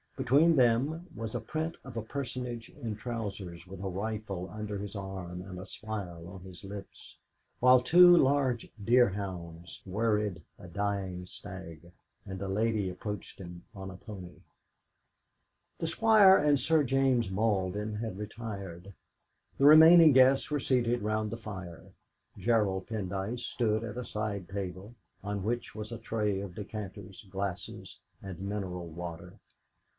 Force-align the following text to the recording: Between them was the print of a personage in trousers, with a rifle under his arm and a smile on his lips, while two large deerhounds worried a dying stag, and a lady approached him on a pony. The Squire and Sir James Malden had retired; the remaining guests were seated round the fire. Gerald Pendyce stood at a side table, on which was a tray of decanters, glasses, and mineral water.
Between 0.17 0.55
them 0.55 1.07
was 1.15 1.33
the 1.33 1.39
print 1.39 1.77
of 1.83 1.95
a 1.97 2.01
personage 2.01 2.69
in 2.69 2.95
trousers, 2.95 3.65
with 3.67 3.79
a 3.81 3.87
rifle 3.87 4.49
under 4.51 4.77
his 4.77 4.95
arm 4.95 5.41
and 5.43 5.59
a 5.59 5.65
smile 5.65 6.27
on 6.27 6.41
his 6.41 6.63
lips, 6.63 7.17
while 7.59 7.81
two 7.81 8.17
large 8.17 8.67
deerhounds 8.83 9.81
worried 9.85 10.41
a 10.57 10.67
dying 10.67 11.25
stag, 11.25 11.91
and 12.25 12.41
a 12.41 12.47
lady 12.47 12.89
approached 12.89 13.39
him 13.39 13.63
on 13.75 13.89
a 13.89 13.95
pony. 13.97 14.37
The 15.79 15.87
Squire 15.87 16.37
and 16.37 16.59
Sir 16.59 16.83
James 16.83 17.29
Malden 17.29 17.95
had 17.95 18.17
retired; 18.17 18.93
the 19.57 19.65
remaining 19.65 20.13
guests 20.13 20.49
were 20.49 20.59
seated 20.59 21.01
round 21.01 21.31
the 21.31 21.37
fire. 21.37 21.93
Gerald 22.37 22.87
Pendyce 22.87 23.41
stood 23.43 23.83
at 23.83 23.97
a 23.97 24.05
side 24.05 24.49
table, 24.49 24.95
on 25.23 25.43
which 25.43 25.75
was 25.75 25.91
a 25.91 25.97
tray 25.99 26.41
of 26.41 26.55
decanters, 26.55 27.25
glasses, 27.31 27.99
and 28.21 28.39
mineral 28.39 28.87
water. 28.87 29.39